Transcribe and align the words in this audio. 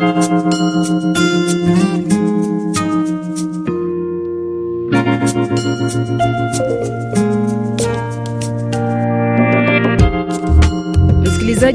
Thank 0.00 1.02
you. 1.02 1.07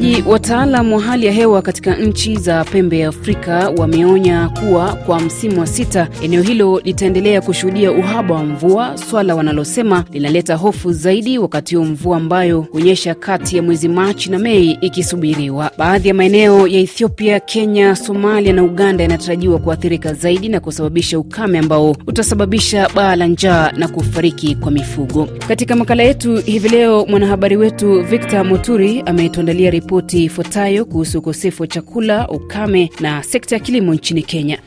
Msikilizaji, 0.04 0.29
wataalam 0.31 0.94
wa 0.94 1.02
hali 1.02 1.26
ya 1.26 1.32
hewa 1.32 1.62
katika 1.62 1.96
nchi 1.96 2.36
za 2.38 2.63
pembe 2.63 3.00
ya 3.00 3.07
Afrika 3.10 3.70
wameonya 3.78 4.50
kuwa 4.50 4.93
kwa 4.96 5.20
msimu 5.20 5.60
wa 5.60 5.68
sita 5.68 6.07
eneo 6.23 6.41
hilo 6.41 6.79
litaendelea 6.79 7.41
kushuhudia 7.41 7.91
uhaba 7.91 8.36
wa 8.36 8.43
mvua, 8.43 8.97
swala 8.97 9.36
wanalosema 9.36 10.05
linaleta 10.11 10.55
hofu 10.55 10.92
zaidi, 10.93 11.38
wakati 11.38 11.75
huu 11.75 11.84
mvua 11.86 12.18
ambayo 12.18 12.61
hunyesha 12.61 13.16
kati 13.16 13.57
ya 13.57 13.64
mwezi 13.64 13.88
Machi 13.89 14.32
na 14.32 14.39
Mei 14.39 14.71
ikisubiriwa. 14.82 15.71
Baadhi 15.78 16.07
ya 16.07 16.14
maeneo 16.14 16.68
ya 16.68 16.79
Ethiopia, 16.79 17.39
Kenya, 17.39 17.96
Somalia 17.96 18.54
na 18.54 18.64
Uganda 18.64 19.04
yanatarajiwa 19.04 19.60
kuathirika 19.60 20.14
zaidi 20.14 20.50
na 20.50 20.60
kusababisha 20.60 21.20
ukame 21.20 21.60
ambao 21.60 21.96
utasababisha 22.07 22.89
baa 22.96 23.15
la 23.15 23.28
njaa 23.28 23.71
na 23.78 23.88
kufariki 23.88 24.56
kwa 24.56 24.71
mifugo. 24.71 25.28
Katika 25.47 25.75
makala 25.75 26.04
yetu 26.04 26.36
hivi 26.36 26.70
leo, 26.70 27.06
mwanahabari 27.10 27.57
wetu 27.57 28.01
Victor 28.01 28.46
Moturi 28.46 29.04
ametuandalia 29.06 29.70
ripoti 29.70 29.93
ifuatayo 30.02 30.86
kuhusu 30.86 31.20
ukosefu 31.20 31.64
wa 31.64 31.68
chakula, 31.68 32.28
ukame 32.30 32.92
na 33.00 33.23
sekta 33.23 33.56
ya 33.56 33.59
kilimo 33.59 33.94
nchini 33.94 34.23
Kenya. 34.23 34.59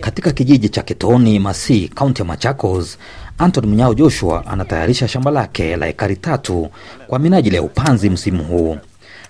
Katika 0.00 0.30
kijiji 0.32 0.68
cha 0.68 0.82
Kitoni 0.82 1.38
Masi, 1.38 1.88
kaunti 1.94 2.22
ya 2.22 2.26
Machakos, 2.28 2.98
Anton 3.38 3.66
Mnyao 3.66 3.94
Joshua 3.94 4.46
anatayarisha 4.46 5.08
shamba 5.08 5.30
lake 5.30 5.76
la 5.76 5.88
ekari 5.88 6.16
tatu 6.16 6.68
kwa 7.06 7.18
minajili 7.18 7.56
ya 7.56 7.62
upanzi 7.62 8.10
msimu 8.10 8.44
huu. 8.44 8.76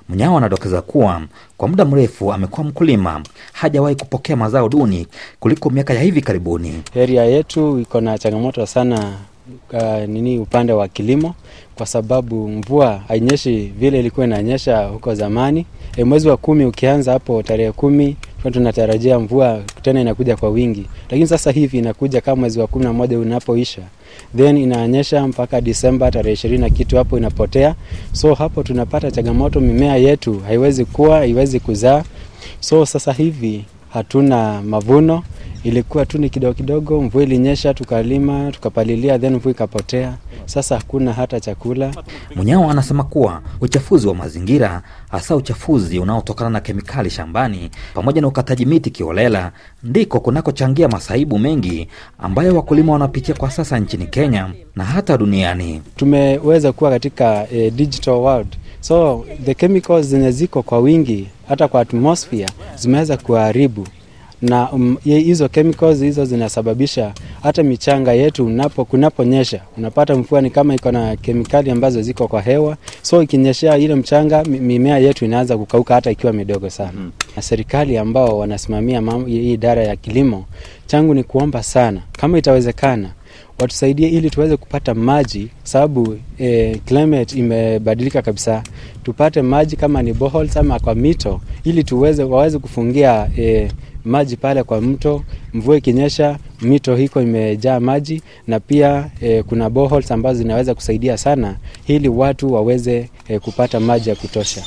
Mnyao 0.09 0.37
anadokeza 0.39 0.83
kuwa 0.83 1.23
kwa 1.57 1.69
muda 1.69 1.85
mrefu 1.85 2.33
amekuwa 2.33 2.67
mkulima, 2.67 3.23
hajawahi 3.53 3.97
kupokea 3.97 4.37
mazao 4.37 4.69
duni 4.69 5.07
kuliko 5.41 5.71
miaka 5.71 5.95
ya 5.95 6.01
hivi 6.03 6.21
karibuni. 6.21 6.83
Heria 6.95 7.25
yetu 7.25 7.79
iko 7.81 8.01
na 8.01 8.19
changamoto 8.19 8.67
sana 8.67 9.13
uh, 9.73 10.09
nini 10.09 10.39
upande 10.39 10.73
wa 10.73 10.89
kilimo 10.89 11.35
kwa 11.75 11.87
sababu 11.87 12.49
mvua 12.49 13.01
hainyeshi 13.09 13.73
vile 13.79 13.99
ilikuwa 14.01 14.27
inanyesha 14.27 14.85
huko 14.87 15.15
zamani. 15.15 15.67
E, 15.97 16.05
mwezi 16.05 16.29
wa 16.29 16.37
kumi 16.37 16.65
ukianza 16.65 17.13
hapo 17.13 17.43
tarehe 17.43 17.73
kumi 17.73 18.17
tunatarajia 18.53 19.19
mvua 19.19 19.61
tena 19.83 20.01
inakuja 20.01 20.37
kwa 20.37 20.49
wingi, 20.51 20.87
lakini 21.11 21.27
sasa 21.27 21.51
hivi 21.51 21.79
inakuja 21.79 22.21
kama 22.21 22.37
mwezi 22.41 22.61
wa 22.61 22.67
kumi 22.67 22.85
na 22.85 22.93
moja 22.93 23.19
unapoisha, 23.19 23.83
then 24.37 24.57
inaonyesha 24.57 25.27
mpaka 25.29 25.61
Disemba 25.61 26.11
tarehe 26.11 26.33
ishirini 26.33 26.61
na 26.61 26.71
kitu 26.71 26.97
hapo 26.97 27.19
inapotea. 27.19 27.75
So 28.13 28.35
hapo 28.35 28.63
tunapata 28.63 29.11
changamoto, 29.11 29.61
mimea 29.61 29.97
yetu 29.97 30.39
haiwezi 30.47 30.85
kuwa, 30.85 31.17
haiwezi 31.19 31.61
kuzaa. 31.61 32.05
So 32.61 32.87
sasa 32.87 33.13
hivi 33.13 33.65
hatuna 33.93 34.63
mavuno 34.63 35.23
ilikuwa 35.65 36.07
tu 36.07 36.19
ni 36.19 36.31
kidogo 36.31 36.55
kidogo, 36.55 37.01
mvua 37.03 37.23
ilinyesha, 37.23 37.75
tukalima 37.75 38.53
tukapalilia, 38.53 39.19
then 39.19 39.35
mvua 39.35 39.53
ikapotea. 39.53 40.15
Sasa 40.47 40.77
hakuna 40.77 41.13
hata 41.13 41.41
chakula. 41.41 41.95
Munyao 42.37 42.71
anasema 42.71 43.05
kuwa 43.05 43.43
uchafuzi 43.61 44.09
wa 44.09 44.15
mazingira, 44.15 44.83
hasa 45.11 45.37
uchafuzi 45.37 45.99
unaotokana 45.99 46.51
na 46.51 46.61
kemikali 46.61 47.11
shambani 47.11 47.71
pamoja 47.95 48.21
na 48.21 48.29
ukataji 48.29 48.67
miti 48.67 48.91
kiholela, 48.91 49.53
ndiko 49.83 50.21
kunakochangia 50.21 50.89
masaibu 50.89 51.39
mengi 51.39 51.89
ambayo 52.19 52.57
wakulima 52.57 52.93
wanapitia 52.93 53.35
kwa 53.35 53.51
sasa 53.51 53.79
nchini 53.79 54.07
Kenya 54.07 54.51
na 54.77 54.85
hata 54.85 55.17
duniani. 55.19 55.83
Tumeweza 55.97 56.73
kuwa 56.73 56.91
katika 56.91 57.47
eh, 57.53 57.73
digital 57.73 58.15
world 58.15 58.57
so 58.81 59.25
the 59.45 59.55
chemicals 59.55 60.07
zenye 60.07 60.31
ziko 60.31 60.63
kwa 60.63 60.79
wingi 60.79 61.29
hata 61.49 61.69
kwa 61.69 61.81
atmosphere 61.81 62.47
zimeweza 62.77 63.17
kuharibu 63.17 63.87
na 64.43 64.73
um, 64.73 64.97
hizo 65.05 65.49
chemicals 65.49 66.01
hizo 66.01 66.25
zinasababisha 66.25 67.13
hata 67.43 67.63
michanga 67.63 68.13
yetu 68.13 68.47
unapo 68.47 68.85
kunaponyesha 68.85 69.61
unapata 69.79 70.15
mvua 70.17 70.41
ni 70.41 70.51
kama 70.51 70.75
iko 70.75 70.93
na 70.93 71.17
kemikali 71.17 71.71
ambazo 71.71 72.03
ziko 72.03 72.29
kwa 72.29 72.41
hewa, 72.43 72.77
so 73.03 73.23
ikinyeshea 73.23 73.77
ile 73.79 73.95
mchanga, 73.95 74.45
mimea 74.45 74.99
yetu 74.99 75.25
inaanza 75.25 75.59
kukauka 75.59 75.95
hata 75.95 76.11
ikiwa 76.11 76.33
midogo 76.33 76.71
sana. 76.71 76.93
mm 76.97 77.11
-hmm. 77.19 77.37
Na 77.37 77.43
serikali 77.43 77.97
ambao 77.99 78.39
wanasimamia 78.39 79.03
hii 79.27 79.53
idara 79.53 79.83
ya 79.85 79.97
kilimo, 79.97 80.45
changu 80.87 81.15
ni 81.15 81.23
kuomba 81.25 81.63
sana, 81.63 82.01
kama 82.13 82.39
itawezekana 82.39 83.11
watusaidie 83.59 84.09
ili 84.09 84.31
tuweze 84.31 84.57
kupata 84.57 84.95
maji, 84.95 85.49
sababu 85.63 86.17
eh, 86.39 86.79
climate 86.87 87.39
imebadilika 87.39 88.23
kabisa. 88.23 88.63
Tupate 89.03 89.43
maji 89.43 89.77
kama 89.77 90.03
ni 90.03 90.13
boreholes 90.13 90.57
ama 90.57 90.79
kwa 90.79 90.95
mito, 90.95 91.41
ili 91.65 91.85
tuweze 91.85 92.23
waweze 92.25 92.59
kufungia 92.59 93.29
eh, 93.37 93.71
maji 94.05 94.37
pale 94.37 94.63
kwa 94.63 94.81
mto. 94.81 95.23
Mvua 95.55 95.77
ikinyesha, 95.77 96.39
mito 96.61 96.97
hiko 96.97 97.23
imejaa 97.23 97.81
maji, 97.81 98.23
na 98.47 98.61
pia 98.61 99.11
e, 99.21 99.43
kuna 99.43 99.71
boreholes 99.71 100.11
ambazo 100.13 100.39
zinaweza 100.39 100.75
kusaidia 100.75 101.19
sana, 101.19 101.57
ili 101.87 102.09
watu 102.09 102.53
waweze 102.53 103.09
e, 103.29 103.39
kupata 103.39 103.81
maji 103.81 104.09
ya 104.11 104.17
kutosha. 104.17 104.63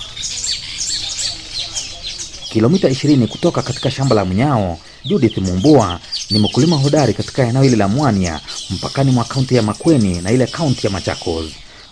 Kilomita 2.50 2.90
20 2.90 3.28
kutoka 3.28 3.62
katika 3.62 3.92
shamba 3.92 4.16
la 4.16 4.26
Mnyao, 4.26 4.78
Judith 5.06 5.38
Mumbua 5.38 6.00
ni 6.32 6.40
mkulima 6.40 6.76
hodari 6.76 7.14
katika 7.14 7.48
eneo 7.48 7.62
hili 7.64 7.76
la 7.76 7.88
Mwania, 7.88 8.40
mpakani 8.70 9.12
mwa 9.12 9.24
kaunti 9.24 9.56
ya 9.56 9.62
Makueni 9.62 10.22
na 10.22 10.32
ile 10.32 10.48
kaunti 10.48 10.88
ya 10.88 10.92
Machakos. 10.94 11.46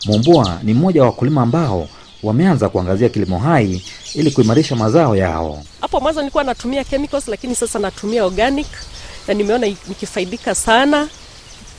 Mumbua 0.06 0.60
ni 0.64 0.74
mmoja 0.74 1.02
wa 1.02 1.08
wakulima 1.08 1.42
ambao 1.42 1.88
wameanza 2.24 2.70
kuangazia 2.70 3.10
kilimo 3.10 3.40
hai 3.40 3.84
ili 4.14 4.32
kuimarisha 4.32 4.76
mazao 4.76 5.16
yao. 5.16 5.64
Hapo 5.82 6.00
mwanzo 6.00 6.22
nilikuwa 6.22 6.44
natumia 6.44 6.84
chemicals, 6.84 7.28
lakini 7.28 7.56
sasa 7.56 7.80
natumia 7.80 8.26
organic 8.26 8.68
na 9.28 9.34
nimeona 9.34 9.68
nikifaidika 9.68 10.56
sana. 10.56 11.08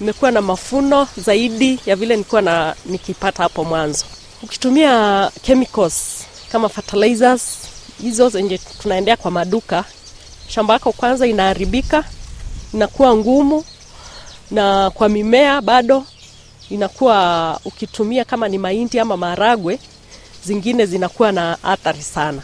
Nimekuwa 0.00 0.30
na 0.30 0.40
mafuno 0.42 1.08
zaidi 1.16 1.80
ya 1.86 1.96
vile 1.96 2.16
nilikuwa 2.16 2.42
na 2.42 2.74
nikipata 2.86 3.42
hapo 3.42 3.64
mwanzo. 3.64 4.04
Ukitumia 4.42 5.30
chemicals 5.42 6.24
kama 6.52 6.68
fertilizers 6.68 7.58
hizo 8.02 8.28
zenye 8.28 8.58
tunaendea 8.58 9.16
kwa 9.16 9.30
maduka, 9.30 9.84
shamba 10.48 10.74
yako 10.74 10.92
kwanza 10.92 11.26
inaharibika, 11.26 12.04
inakuwa 12.74 13.16
ngumu, 13.16 13.64
na 14.50 14.90
kwa 14.90 15.08
mimea 15.08 15.60
bado 15.60 16.04
inakuwa, 16.70 17.60
ukitumia 17.64 18.24
kama 18.24 18.48
ni 18.48 18.58
mahindi 18.58 18.98
ama 18.98 19.16
maharagwe, 19.16 19.78
zingine 20.44 20.86
zinakuwa 20.86 21.32
na 21.32 21.58
athari 21.62 22.02
sana, 22.02 22.42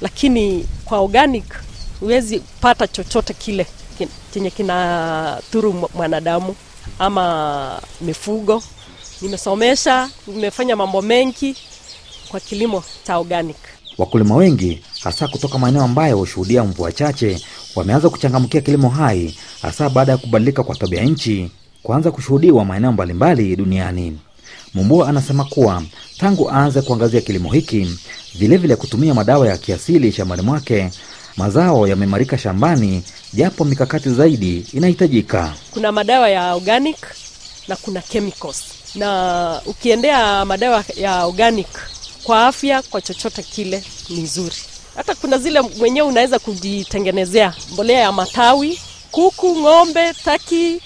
lakini 0.00 0.66
kwa 0.84 0.98
organic 0.98 1.44
huwezi 2.00 2.42
pata 2.60 2.86
chochote 2.88 3.34
kile 3.34 3.66
chenye 4.34 4.50
kina 4.50 5.40
dhuru 5.52 5.88
mwanadamu 5.94 6.54
ama 6.98 7.82
mifugo. 8.00 8.62
Nimesomesha, 9.20 10.10
nimefanya 10.26 10.76
mambo 10.76 11.02
mengi 11.02 11.56
kwa 12.28 12.40
kilimo 12.40 12.84
cha 13.06 13.18
organic. 13.18 13.56
Wakulima 13.98 14.34
wengi 14.36 14.82
hasa 15.02 15.28
kutoka 15.28 15.58
maeneo 15.58 15.82
ambayo 15.82 16.16
hushuhudia 16.16 16.64
mvua 16.64 16.92
chache 16.92 17.40
wameanza 17.76 18.10
kuchangamkia 18.10 18.60
kilimo 18.60 18.88
hai, 18.88 19.38
hasa 19.62 19.90
baada 19.90 20.12
ya 20.12 20.18
kubadilika 20.18 20.62
kwa 20.62 20.76
tabia 20.76 21.02
nchi 21.02 21.50
kuanza 21.82 22.10
kushuhudiwa 22.10 22.64
maeneo 22.64 22.92
mbalimbali 22.92 23.56
duniani. 23.56 24.18
Mumbua 24.74 25.08
anasema 25.08 25.44
kuwa 25.44 25.82
tangu 26.18 26.50
aanze 26.50 26.82
kuangazia 26.82 27.20
kilimo 27.20 27.52
hiki, 27.52 27.98
vilevile 28.34 28.76
kutumia 28.76 29.14
madawa 29.14 29.48
ya 29.48 29.58
kiasili 29.58 30.12
shambani 30.12 30.42
mwake, 30.42 30.90
mazao 31.36 31.88
yameimarika 31.88 32.38
shambani, 32.38 33.02
japo 33.32 33.64
mikakati 33.64 34.10
zaidi 34.10 34.66
inahitajika. 34.72 35.54
Kuna 35.70 35.92
madawa 35.92 36.28
ya 36.30 36.54
organic 36.54 36.96
na 37.68 37.76
kuna 37.76 38.02
chemicals, 38.02 38.62
na 38.94 39.60
ukiendea 39.66 40.44
madawa 40.44 40.84
ya 40.96 41.24
organic 41.24 41.68
kwa 42.24 42.46
afya, 42.46 42.82
kwa 42.82 43.00
chochote 43.00 43.42
kile 43.42 43.84
ni 44.08 44.20
nzuri. 44.22 44.56
Hata 44.96 45.14
kuna 45.14 45.38
zile 45.38 45.60
mwenyewe 45.60 46.08
unaweza 46.08 46.38
kujitengenezea 46.38 47.54
mbolea 47.72 48.00
ya 48.00 48.12
matawi, 48.12 48.78
kuku, 49.10 49.56
ng'ombe, 49.60 50.12
taki, 50.24 50.80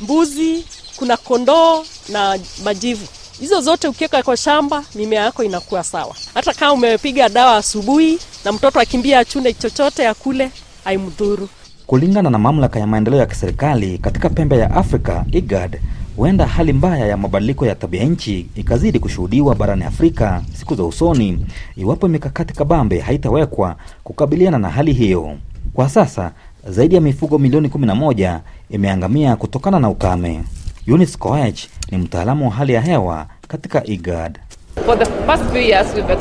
mbuzi, 0.00 0.64
kuna 0.96 1.16
kondoo 1.16 1.84
na 2.08 2.38
majivu. 2.64 3.06
Hizo 3.42 3.60
zote 3.60 3.88
ukiweka 3.88 4.22
kwa 4.22 4.36
shamba, 4.36 4.84
mimea 4.94 5.22
yako 5.24 5.44
inakuwa 5.44 5.84
sawa. 5.84 6.14
Hata 6.34 6.52
kama 6.54 6.72
umepiga 6.72 7.28
dawa 7.28 7.56
asubuhi 7.56 8.18
na 8.44 8.52
mtoto 8.52 8.80
akimbia 8.80 9.18
achune 9.18 9.52
chochote 9.52 10.08
akule, 10.08 10.50
haimdhuru. 10.84 11.48
Kulingana 11.86 12.30
na 12.30 12.38
mamlaka 12.38 12.80
ya 12.80 12.86
maendeleo 12.86 13.20
ya 13.20 13.26
kiserikali 13.26 13.98
katika 13.98 14.28
pembe 14.30 14.58
ya 14.58 14.70
Afrika, 14.74 15.24
IGAD, 15.32 15.80
huenda 16.16 16.46
hali 16.46 16.72
mbaya 16.72 17.06
ya 17.06 17.16
mabadiliko 17.16 17.66
ya 17.66 17.74
tabia 17.74 18.04
nchi 18.04 18.46
ikazidi 18.56 18.98
kushuhudiwa 18.98 19.54
barani 19.54 19.84
Afrika 19.84 20.42
siku 20.58 20.74
za 20.74 20.84
usoni 20.84 21.46
iwapo 21.76 22.08
mikakati 22.08 22.54
kabambe 22.54 22.98
haitawekwa 23.00 23.76
kukabiliana 24.04 24.58
na 24.58 24.68
hali 24.70 24.92
hiyo. 24.92 25.36
Kwa 25.74 25.88
sasa 25.88 26.32
zaidi 26.68 26.94
ya 26.94 27.00
mifugo 27.00 27.38
milioni 27.38 27.68
11 27.68 28.40
imeangamia 28.70 29.36
kutokana 29.36 29.80
na 29.80 29.88
ukame. 29.88 30.42
Eunice 30.86 31.16
Koech 31.18 31.68
ni 31.90 31.98
mtaalamu 31.98 32.44
wa 32.44 32.50
hali 32.50 32.72
ya 32.72 32.80
hewa 32.80 33.26
katika 33.48 33.84
IGAD. 33.86 34.38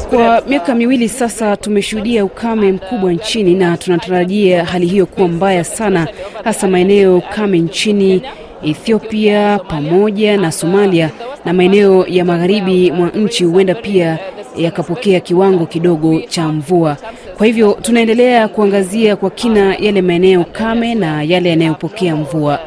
Kwa 0.09 0.41
miaka 0.47 0.75
miwili 0.75 1.09
sasa 1.09 1.57
tumeshuhudia 1.57 2.25
ukame 2.25 2.71
mkubwa 2.71 3.13
nchini 3.13 3.53
na 3.55 3.77
tunatarajia 3.77 4.65
hali 4.65 4.87
hiyo 4.87 5.05
kuwa 5.05 5.27
mbaya 5.27 5.63
sana, 5.63 6.07
hasa 6.43 6.67
maeneo 6.67 7.21
kame 7.35 7.59
nchini 7.59 8.21
Ethiopia 8.63 9.59
pamoja 9.67 10.37
na 10.37 10.51
Somalia 10.51 11.09
na 11.45 11.53
maeneo 11.53 12.05
ya 12.07 12.25
magharibi 12.25 12.91
mwa 12.91 13.09
nchi 13.09 13.43
huenda 13.43 13.75
pia 13.75 14.19
yakapokea 14.57 15.19
kiwango 15.19 15.65
kidogo 15.65 16.21
cha 16.21 16.47
mvua. 16.47 16.97
Kwa 17.37 17.45
hivyo 17.47 17.77
tunaendelea 17.81 18.47
kuangazia 18.47 19.15
kwa 19.15 19.29
kina 19.29 19.75
yale 19.75 20.01
maeneo 20.01 20.43
kame 20.43 20.95
na 20.95 21.23
yale 21.23 21.49
yanayopokea 21.49 22.15
mvua. 22.15 22.59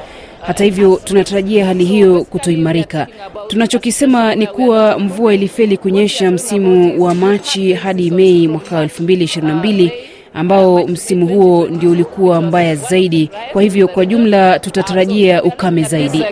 Hata 0.47 0.65
hivyo 0.65 1.01
tunatarajia 1.05 1.67
hali 1.67 1.85
hiyo 1.85 2.25
kutoimarika. 2.25 3.07
Tunachokisema 3.49 4.35
ni 4.35 4.47
kuwa 4.47 4.99
mvua 4.99 5.35
ilifeli 5.35 5.77
kunyesha 5.77 6.31
msimu 6.31 7.03
wa 7.03 7.15
Machi 7.15 7.73
hadi 7.75 8.11
Mei 8.11 8.49
mwaka 8.49 8.85
2022 8.85 9.91
ambao 10.35 10.87
msimu 10.87 11.27
huo 11.27 11.67
ndio 11.69 11.91
ulikuwa 11.91 12.41
mbaya 12.43 12.77
zaidi. 12.77 13.31
Kwa 13.53 13.63
hivyo 13.63 13.89
kwa 13.89 14.07
jumla 14.07 14.59
tutatarajia 14.59 15.43
ukame 15.43 15.83
zaidi. 15.83 16.25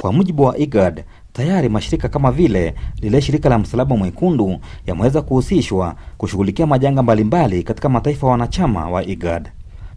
Kwa 0.00 0.12
mujibu 0.12 0.42
wa 0.42 0.58
IGAD, 0.58 1.04
tayari 1.32 1.68
mashirika 1.68 2.08
kama 2.08 2.32
vile 2.32 2.74
lile 3.02 3.20
shirika 3.20 3.48
la 3.48 3.58
Msalaba 3.58 3.96
Mwekundu 3.96 4.58
yameweza 4.86 5.22
kuhusishwa 5.22 5.94
kushughulikia 6.18 6.66
majanga 6.66 7.02
mbalimbali 7.02 7.62
katika 7.62 7.88
mataifa 7.88 8.26
wanachama 8.26 8.90
wa 8.90 9.04
IGAD 9.04 9.48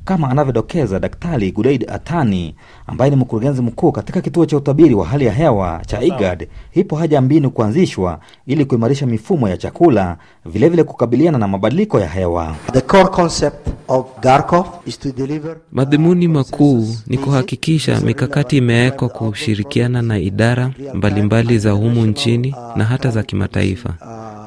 kama 0.07 0.29
anavyodokeza 0.29 0.99
Daktari 0.99 1.51
Gudaid 1.51 1.85
Atani 1.91 2.55
ambaye 2.87 3.09
ni 3.11 3.15
mkurugenzi 3.17 3.61
mkuu 3.61 3.91
katika 3.91 4.21
kituo 4.21 4.45
cha 4.45 4.57
utabiri 4.57 4.93
wa 4.95 5.05
hali 5.05 5.25
ya 5.25 5.33
hewa 5.33 5.81
cha 5.85 6.01
IGAD. 6.01 6.47
Ipo 6.73 6.95
haja 6.95 7.21
mbinu 7.21 7.51
kuanzishwa 7.51 8.19
ili 8.45 8.65
kuimarisha 8.65 9.05
mifumo 9.05 9.49
ya 9.49 9.57
chakula, 9.57 10.17
vilevile 10.45 10.69
vile 10.69 10.83
kukabiliana 10.83 11.37
na 11.37 11.47
mabadiliko 11.47 11.99
ya 11.99 12.07
hewa. 12.07 12.55
The 12.73 12.81
core 12.81 13.05
concept 13.09 13.67
of 13.87 14.05
GARCO 14.21 14.65
is 14.85 14.99
to 14.99 15.11
deliver 15.11 15.55
Madhumuni 15.71 16.27
makuu 16.27 16.87
ni 17.07 17.17
kuhakikisha 17.17 18.01
mikakati 18.01 18.57
imewekwa 18.57 19.09
kushirikiana 19.09 20.01
na 20.01 20.19
idara 20.19 20.71
mbalimbali 20.93 21.59
za 21.59 21.71
humu 21.71 22.05
nchini 22.05 22.55
na 22.75 22.85
hata 22.85 23.09
za 23.11 23.23
kimataifa 23.23 23.93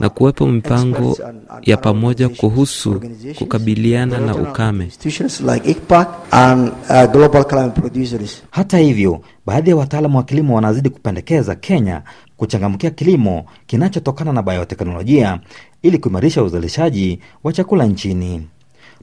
na 0.00 0.08
kuwepo 0.08 0.46
mipango 0.46 1.18
ya 1.62 1.76
pamoja 1.76 2.28
kuhusu 2.28 3.00
kukabiliana 3.38 4.18
na 4.18 4.34
ukame. 4.36 4.84
institutions 4.84 5.40
like 5.40 5.70
ICPAC 5.70 6.08
and 6.30 6.72
uh, 6.90 7.12
global 7.12 7.44
climate 7.44 7.80
producers. 7.80 8.42
Hata 8.50 8.78
hivyo, 8.78 9.20
baadhi 9.46 9.70
ya 9.70 9.76
wataalamu 9.76 10.16
wa 10.18 10.22
kilimo 10.24 10.54
wanazidi 10.54 10.90
kupendekeza 10.90 11.54
Kenya 11.54 12.02
kuchangamkia 12.36 12.90
kilimo 12.90 13.44
kinachotokana 13.66 14.32
na 14.32 14.42
bioteknolojia 14.42 15.40
ili 15.82 15.98
kuimarisha 15.98 16.42
uzalishaji 16.42 17.20
wa 17.44 17.52
chakula 17.52 17.86
nchini. 17.86 18.46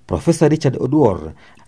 Profesa 0.07 0.47
Richard 0.47 0.77
Oduor 0.79 1.19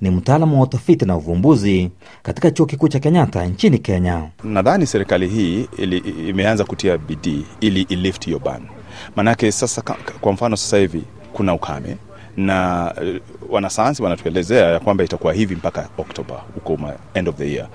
ni 0.02 0.10
mtaalamu 0.10 0.58
wa 0.58 0.64
utafiti 0.64 1.06
na 1.06 1.16
uvumbuzi 1.18 1.90
katika 2.24 2.52
chuo 2.52 2.66
kikuu 2.66 2.88
cha 2.88 3.00
Kenyatta 3.00 3.46
nchini 3.46 3.78
Kenya. 3.80 4.30
Nadhani 4.44 4.86
serikali 4.88 5.28
hii 5.28 5.68
ili, 5.78 5.98
imeanza 6.30 6.64
kutia 6.66 6.98
bidii 6.98 7.46
ili 7.62 7.82
ilift 7.82 8.26
hiyo 8.26 8.40
ban, 8.40 8.62
maanake 9.16 9.52
sasa, 9.52 9.82
kwa 10.22 10.34
mfano 10.34 10.58
sasa 10.58 10.78
hivi 10.78 11.04
kuna 11.34 11.54
ukame 11.54 11.98
na 12.38 12.94
eh, 13.02 13.22
wanasayansi 13.50 14.04
wanatuelezea 14.04 14.66
ya 14.72 14.80
kwamba 14.80 15.04
itakuwa 15.04 15.34
hivi 15.34 15.56
mpaka 15.56 15.90
Oktoba 15.98 16.36
huko 16.56 16.80
end 17.14 17.30
of 17.30 17.36
the 17.36 17.52
year. 17.52 17.68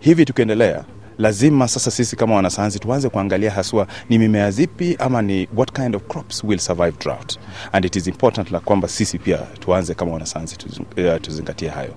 Hivi 0.00 0.24
tukiendelea 0.24 0.84
lazima 1.18 1.68
sasa 1.68 1.90
sisi 1.90 2.16
kama 2.16 2.34
wanasayansi 2.34 2.78
tuanze 2.78 3.08
kuangalia 3.08 3.50
haswa 3.50 3.86
ni 4.08 4.18
mimea 4.18 4.50
zipi 4.50 4.96
ama 4.98 5.22
ni 5.22 5.48
what 5.56 5.72
kind 5.72 5.96
of 5.96 6.02
crops 6.08 6.44
will 6.44 6.58
survive 6.58 6.92
drought. 7.00 7.38
And 7.72 7.84
it 7.84 7.96
is 7.96 8.06
important 8.06 8.50
la 8.50 8.60
kwamba 8.60 8.88
sisi 8.88 9.18
pia 9.18 9.38
tuanze 9.38 9.94
kama 9.94 10.12
wanasayansi 10.12 10.56
eh, 10.96 11.20
tuzingatie 11.20 11.68
hayo. 11.68 11.94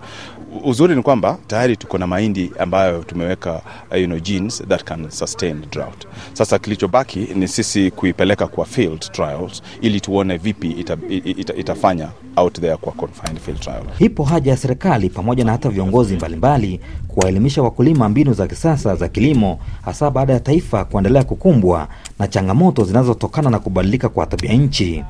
Uzuri 0.63 0.95
ni 0.95 1.01
kwamba 1.01 1.37
tayari 1.47 1.77
tuko 1.77 1.97
na 1.97 2.07
mahindi 2.07 2.51
ambayo 2.59 3.03
tumeweka 3.03 3.61
uh, 3.91 3.97
you 4.01 4.05
know, 4.07 4.19
genes 4.19 4.63
that 4.67 4.83
can 4.83 5.09
sustain 5.09 5.61
drought. 5.71 6.07
Sasa 6.33 6.59
kilichobaki 6.59 7.19
ni 7.19 7.47
sisi 7.47 7.91
kuipeleka 7.91 8.47
kwa 8.47 8.65
field 8.65 8.99
trials 9.11 9.61
ili 9.81 10.01
tuone 10.01 10.37
vipi 10.37 10.71
ita, 10.71 10.97
ita, 11.09 11.53
itafanya 11.53 12.09
out 12.35 12.59
there 12.61 12.77
kwa 12.77 12.91
confined 12.93 13.39
field 13.39 13.59
trial. 13.59 13.83
Ipo 13.99 14.23
haja 14.23 14.51
ya 14.51 14.57
serikali 14.57 15.09
pamoja 15.09 15.43
na 15.45 15.51
hata 15.51 15.69
viongozi 15.69 16.15
mbalimbali 16.15 16.79
kuwaelimisha 17.07 17.61
wakulima 17.61 18.09
mbinu 18.09 18.33
za 18.33 18.47
kisasa 18.47 18.95
za 18.95 19.07
kilimo, 19.11 19.59
hasa 19.81 20.09
baada 20.11 20.33
ya 20.33 20.39
taifa 20.39 20.85
kuendelea 20.85 21.23
kukumbwa 21.23 21.87
na 22.19 22.27
changamoto 22.27 22.83
zinazotokana 22.83 23.49
na 23.49 23.59
kubadilika 23.59 24.09
kwa 24.09 24.25
tabia 24.25 24.53
nchi. 24.53 25.03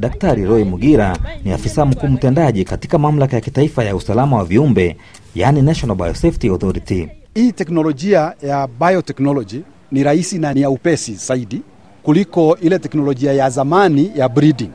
Daktari 0.00 0.44
Roy 0.44 0.64
Mugira 0.64 1.16
ni 1.44 1.52
afisa 1.52 1.84
mkuu 1.84 2.08
mtendaji 2.08 2.64
katika 2.64 2.98
mamlaka 2.98 3.36
ya 3.36 3.40
kitaifa 3.40 3.84
ya 3.84 3.96
usalama 3.96 4.36
wa 4.36 4.44
viumbe, 4.44 4.96
yaani 5.34 5.62
National 5.62 5.96
Biosafety 5.96 6.48
Authority. 6.48 7.08
Hii 7.34 7.52
teknolojia 7.52 8.32
ya 8.42 8.68
biotechnology 8.80 9.60
ni 9.92 10.02
rahisi 10.02 10.38
na 10.38 10.54
ni 10.54 10.60
ya 10.60 10.70
upesi 10.70 11.14
zaidi 11.14 11.62
kuliko 12.02 12.56
ile 12.62 12.78
teknolojia 12.78 13.32
ya 13.32 13.50
zamani 13.50 14.10
ya 14.16 14.28
breeding. 14.28 14.70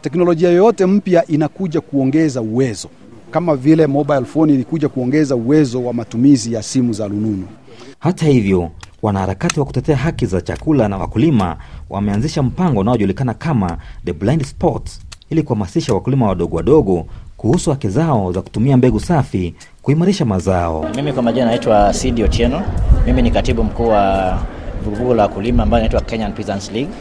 Teknolojia 0.00 0.48
yoyote 0.50 0.86
mpya 0.86 1.26
inakuja 1.26 1.80
kuongeza 1.80 2.40
uwezo, 2.42 2.88
kama 3.32 3.56
vile 3.56 3.86
mobile 3.86 4.24
phone 4.24 4.54
ilikuja 4.54 4.88
kuongeza 4.88 5.36
uwezo 5.36 5.84
wa 5.84 5.92
matumizi 5.92 6.52
ya 6.52 6.62
simu 6.62 6.92
za 6.92 7.08
rununu. 7.08 7.46
Hata 7.98 8.26
hivyo, 8.26 8.70
wanaharakati 9.02 9.60
wa 9.60 9.66
kutetea 9.66 9.96
haki 9.96 10.26
za 10.26 10.40
chakula 10.40 10.88
na 10.88 10.98
wakulima 10.98 11.56
wameanzisha 11.90 12.42
mpango 12.42 12.80
unaojulikana 12.80 13.34
kama 13.34 13.78
The 14.04 14.12
Blind 14.12 14.44
Spot 14.44 14.90
ili 15.30 15.42
kuhamasisha 15.42 15.94
wakulima 15.94 16.26
wadogo 16.28 16.56
wadogo 16.56 17.06
kuhusu 17.36 17.70
haki 17.70 17.88
zao 17.88 18.32
za 18.32 18.42
kutumia 18.42 18.76
mbegu 18.76 19.00
safi 19.00 19.54
kuimarisha 19.82 20.24
mazao. 20.24 20.86
Mimi 20.96 21.12
kwa 21.12 21.22
majina 21.22 21.46
naitwa 21.46 21.92
Sidi 21.94 22.24
Otieno. 22.24 22.62
Mimi 23.06 23.22
ni 23.22 23.30
katibu 23.30 23.64
mkuu 23.64 23.88
wa 23.88 24.38
vuguvugu 24.84 25.14
la 25.14 25.22
wakulima 25.22 25.62
ambayo 25.62 25.80
inaitwa 25.84 26.00
Kenyan 26.00 26.32
Peasants 26.32 26.72
League. 26.72 26.92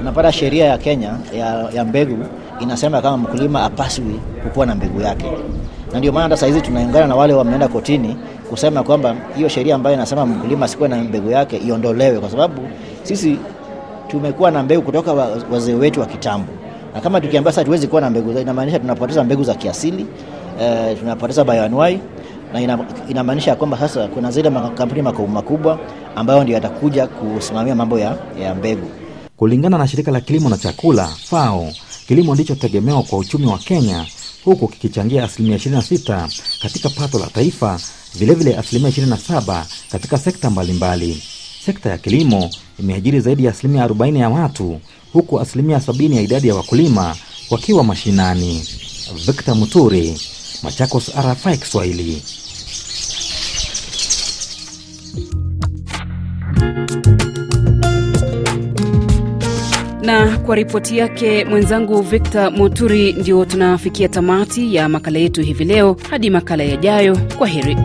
Unapata 0.00 0.32
sheria 0.32 0.64
ya 0.64 0.78
Kenya 0.78 1.18
ya, 1.38 1.70
ya 1.74 1.84
mbegu 1.84 2.24
inasema 2.60 3.02
kama 3.02 3.16
mkulima 3.16 3.62
apaswi 3.64 4.20
kukuwa 4.42 4.66
na 4.66 4.74
mbegu 4.74 5.00
yake, 5.00 5.26
na 5.92 5.98
ndio 5.98 6.12
maana 6.12 6.22
hata 6.24 6.36
sahizi 6.36 6.60
tunaungana 6.60 7.06
na 7.06 7.16
wale 7.16 7.32
wameenda 7.34 7.68
kotini 7.68 8.16
kusema 8.50 8.82
kwamba 8.82 9.16
hiyo 9.36 9.48
sheria 9.48 9.74
ambayo 9.74 9.96
inasema 9.96 10.26
mkulima 10.26 10.66
asikuwe 10.66 10.88
na 10.88 10.96
mbegu 10.96 11.30
yake 11.30 11.56
iondolewe, 11.56 12.18
kwa 12.20 12.30
sababu 12.30 12.62
sisi 13.02 13.38
tumekuwa 14.08 14.50
na 14.50 14.62
mbegu 14.62 14.82
kutoka 14.82 15.12
wazee 15.52 15.74
wetu 15.74 16.00
wa 16.00 16.06
kitambo, 16.06 16.52
na 16.94 17.00
kama 17.00 17.20
tukiambia 17.20 17.52
sasa 17.52 17.64
tuwezi 17.64 17.86
kuwa 17.86 18.00
na 18.00 18.10
mbegu, 18.10 18.38
inamaanisha 18.38 18.78
tunapoteza 18.78 19.24
mbegu 19.24 19.44
za 19.44 19.54
kiasili 19.54 20.06
eh, 20.60 20.98
tunapoteza 20.98 21.44
bioanuai 21.44 22.00
na 22.52 22.60
ina, 22.60 22.78
inamaanisha 23.08 23.54
kwamba 23.56 23.78
sasa 23.78 24.08
kuna 24.08 24.30
zile 24.30 24.50
makampuni 24.50 25.02
makubwa 25.02 25.28
makubwa 25.28 25.78
ambayo 26.16 26.42
ndio 26.42 26.54
yatakuja 26.54 27.06
kusimamia 27.06 27.74
mambo 27.74 27.98
ya, 27.98 28.16
ya 28.42 28.54
mbegu. 28.54 28.88
Kulingana 29.36 29.78
na 29.78 29.88
shirika 29.88 30.10
la 30.10 30.20
kilimo 30.20 30.48
na 30.48 30.56
chakula 30.58 31.06
FAO, 31.06 31.66
kilimo 32.08 32.34
ndicho 32.34 32.54
tegemeo 32.54 33.02
kwa 33.02 33.18
uchumi 33.18 33.46
wa 33.46 33.58
Kenya, 33.58 34.06
huku 34.44 34.68
kikichangia 34.68 35.24
asilimia 35.24 35.56
26 35.56 36.28
katika 36.62 36.88
pato 36.88 37.18
la 37.18 37.26
taifa, 37.26 37.80
vilevile 38.14 38.56
asilimia 38.56 38.90
27 38.90 39.64
katika 39.90 40.18
sekta 40.18 40.50
mbalimbali. 40.50 41.22
Sekta 41.66 41.90
ya 41.90 41.98
kilimo 41.98 42.50
imeajiri 42.80 43.20
zaidi 43.20 43.44
ya 43.44 43.50
asilimia 43.50 43.86
40 43.86 44.18
ya 44.18 44.28
watu, 44.28 44.80
huku 45.12 45.40
asilimia 45.40 45.78
70 45.78 46.14
ya 46.14 46.22
idadi 46.22 46.48
ya 46.48 46.54
wakulima 46.54 47.16
wakiwa 47.50 47.84
mashinani. 47.84 48.64
Victor 49.26 49.54
Muturi, 49.56 50.20
Machakos, 50.62 51.08
RFI 51.16 51.56
Kiswahili. 51.58 52.22
Kwa 60.48 60.56
ripoti 60.56 60.98
yake 60.98 61.44
mwenzangu 61.44 62.02
Victor 62.02 62.52
Moturi, 62.52 63.12
ndio 63.12 63.44
tunafikia 63.44 64.08
tamati 64.08 64.74
ya 64.74 64.88
makala 64.88 65.18
yetu 65.18 65.42
hivi 65.42 65.64
leo. 65.64 65.96
Hadi 66.10 66.30
makala 66.30 66.64
yajayo, 66.64 67.16
kwa 67.38 67.46
heri. 67.48 67.76